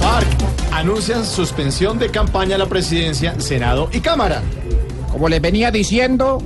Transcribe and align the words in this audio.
FARC 0.00 0.28
anuncian 0.72 1.24
suspensión 1.24 1.98
de 1.98 2.10
campaña 2.10 2.56
a 2.56 2.58
la 2.58 2.66
presidencia, 2.66 3.38
Senado 3.40 3.88
y 3.92 4.00
Cámara. 4.00 4.42
Como 5.10 5.28
les 5.28 5.40
venía 5.40 5.70
diciendo, 5.70 6.42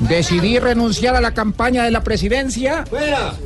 decidí 0.00 0.58
renunciar 0.58 1.16
a 1.16 1.20
la 1.20 1.32
campaña 1.34 1.84
de 1.84 1.90
la 1.90 2.02
presidencia 2.02 2.84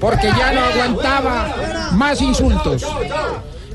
porque 0.00 0.28
ya 0.28 0.52
no 0.52 0.60
aguantaba 0.60 1.90
más 1.92 2.20
insultos 2.20 2.84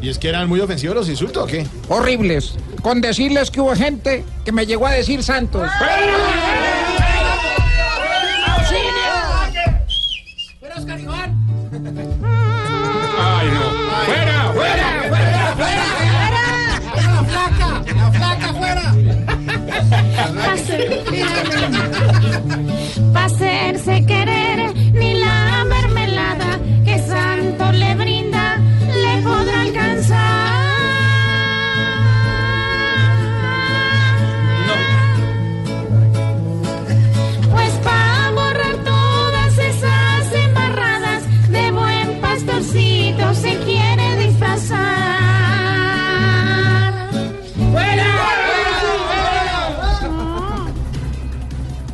¿Y 0.01 0.09
es 0.09 0.20
que 0.20 0.27
eran 0.29 0.47
muy 0.47 0.59
ofensivos 0.59 0.95
los 0.95 1.09
insultos 1.09 1.43
o 1.43 1.47
qué? 1.47 1.65
horribles. 1.89 2.55
Con 2.84 3.01
decirles 3.01 3.49
que 3.49 3.61
hubo 3.61 3.75
gente 3.75 4.23
que 4.43 4.51
me 4.51 4.67
llegó 4.67 4.85
a 4.85 4.91
decir 4.91 5.23
santos. 5.23 5.67
Pa' 21.15 22.24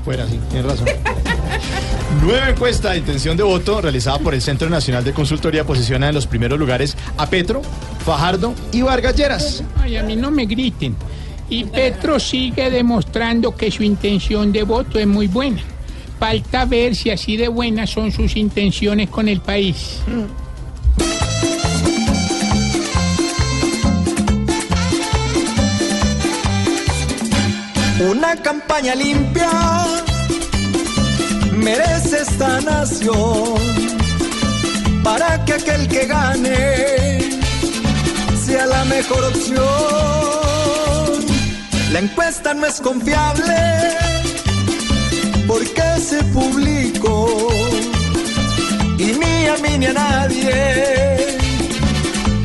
Fuera, 0.03 0.27
sí, 0.27 0.39
tienes 0.49 0.65
razón. 0.65 0.87
Nueva 2.21 2.49
encuesta 2.49 2.91
de 2.91 2.99
intención 2.99 3.37
de 3.37 3.43
voto 3.43 3.81
realizada 3.81 4.19
por 4.19 4.33
el 4.33 4.41
Centro 4.41 4.69
Nacional 4.69 5.03
de 5.03 5.13
Consultoría 5.13 5.63
posiciona 5.63 6.09
en 6.09 6.15
los 6.15 6.27
primeros 6.27 6.59
lugares 6.59 6.95
a 7.17 7.27
Petro, 7.27 7.61
Fajardo 8.05 8.53
y 8.71 8.81
Vargas 8.81 9.15
Lleras. 9.15 9.63
Ay, 9.77 9.97
a 9.97 10.03
mí 10.03 10.15
no 10.15 10.29
me 10.29 10.45
griten. 10.45 10.95
Y 11.49 11.63
Petro 11.65 12.19
sigue 12.19 12.69
demostrando 12.69 13.55
que 13.55 13.71
su 13.71 13.83
intención 13.83 14.51
de 14.51 14.63
voto 14.63 14.99
es 14.99 15.07
muy 15.07 15.27
buena. 15.27 15.61
Falta 16.19 16.65
ver 16.65 16.95
si 16.95 17.09
así 17.09 17.37
de 17.37 17.47
buenas 17.47 17.89
son 17.89 18.11
sus 18.11 18.35
intenciones 18.35 19.09
con 19.09 19.27
el 19.27 19.41
país. 19.41 19.99
Una 27.99 28.35
campaña 28.35 28.95
limpia 28.95 29.90
merece 31.61 32.21
esta 32.21 32.59
nación 32.61 33.55
para 35.03 35.43
que 35.45 35.53
aquel 35.53 35.87
que 35.87 36.05
gane 36.05 37.19
sea 38.45 38.65
la 38.65 38.83
mejor 38.85 39.23
opción. 39.25 39.61
La 41.91 41.99
encuesta 41.99 42.53
no 42.53 42.65
es 42.65 42.81
confiable 42.81 43.57
porque 45.47 45.83
se 45.99 46.23
publicó 46.25 47.49
y 48.97 49.05
ni 49.21 49.47
a 49.47 49.55
mí 49.63 49.77
ni 49.77 49.85
a 49.87 49.93
nadie. 49.93 51.37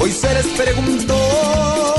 Hoy 0.01 0.13
se 0.13 0.35
les 0.35 0.47
preguntó. 0.47 1.96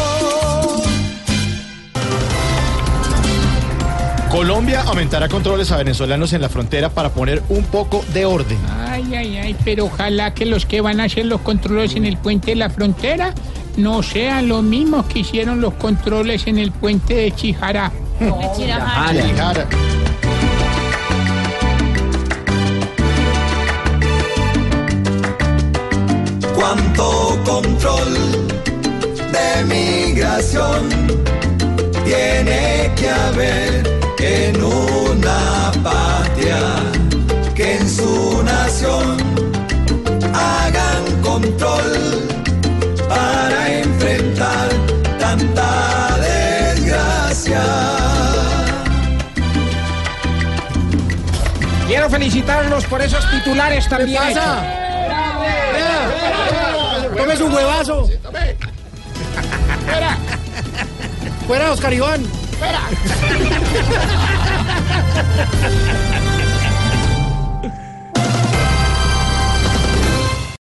Colombia 4.48 4.82
aumentará 4.84 5.28
controles 5.28 5.74
a 5.74 5.78
venezolanos 5.78 6.32
en 6.32 6.42
la 6.42 6.48
frontera 6.48 6.88
para 6.88 7.10
poner 7.10 7.44
un 7.50 7.66
poco 7.66 8.06
de 8.14 8.26
orden. 8.26 8.58
Ay, 8.88 9.14
ay, 9.14 9.38
ay, 9.40 9.56
pero 9.66 9.88
ojalá 9.88 10.34
que 10.34 10.46
los 10.46 10.66
que 10.66 10.80
van 10.80 11.02
a 11.02 11.04
hacer 11.04 11.26
los 11.26 11.42
controles 11.42 11.98
en 11.98 12.06
el 12.06 12.16
puente 12.16 12.52
de 12.52 12.56
la 12.56 12.70
frontera 12.70 13.34
no 13.76 14.02
sean 14.02 14.48
los 14.48 14.64
mismos 14.64 15.06
que 15.08 15.20
hicieron 15.20 15.60
los 15.60 15.74
controles 15.74 16.48
en 16.48 16.60
el 16.60 16.72
puente 16.72 17.14
de 17.14 17.32
Chijará. 17.34 17.92
Jara. 18.22 19.68
cuánto 26.56 27.38
control 27.44 28.14
de 29.30 29.66
migración 29.66 30.88
tiene 32.06 32.94
que 32.96 33.10
haber 33.10 33.97
en 34.48 34.64
una 34.64 35.72
patria 35.84 36.58
que 37.54 37.78
en 37.78 37.90
su 37.90 38.44
nación 38.44 39.18
hagan 40.34 41.22
control 41.22 42.28
para 43.10 43.80
enfrentar 43.80 44.70
tanta 45.20 46.18
desgracia. 46.22 47.64
Quiero 51.88 52.10
felicitarlos 52.10 52.86
por 52.86 53.02
esos 53.02 53.30
titulares 53.30 53.90
también. 53.90 54.34
¡Tome 57.18 57.36
su 57.36 57.48
huevazo! 57.48 58.10
¡Fuera! 59.86 60.18
¡Fuera, 61.48 61.72
Oscar 61.72 61.94
Iván! 61.94 62.24